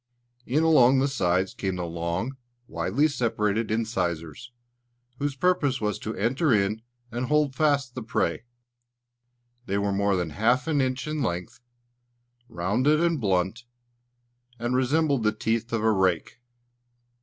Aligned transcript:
In 0.47 0.63
along 0.63 0.97
the 0.97 1.07
sides 1.07 1.53
came 1.53 1.75
the 1.75 1.85
long, 1.85 2.35
widely 2.65 3.07
separated 3.07 3.69
incisors, 3.69 4.51
whose 5.19 5.35
purpose 5.35 5.79
was 5.79 5.99
to 5.99 6.15
enter 6.15 6.51
into 6.51 6.81
and 7.11 7.27
hold 7.27 7.53
fast 7.53 7.93
the 7.93 8.01
prey. 8.01 8.45
They 9.67 9.77
were 9.77 9.91
more 9.93 10.15
than 10.15 10.31
half 10.31 10.65
an 10.65 10.81
inch 10.81 11.05
in 11.07 11.21
length, 11.21 11.59
rounded 12.49 12.99
and 12.99 13.21
blunt, 13.21 13.65
and 14.57 14.75
resembled 14.75 15.21
the 15.21 15.31
teeth 15.31 15.71
of 15.71 15.83
a 15.83 15.91
rake. 15.91 16.39